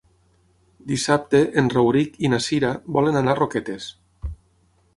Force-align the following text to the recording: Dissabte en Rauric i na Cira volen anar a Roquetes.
Dissabte 0.91 1.41
en 1.61 1.69
Rauric 1.75 2.17
i 2.27 2.31
na 2.35 2.39
Cira 2.47 2.71
volen 2.97 3.19
anar 3.21 3.35
a 3.35 3.39
Roquetes. 3.41 3.91